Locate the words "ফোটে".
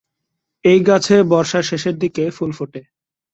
2.57-2.81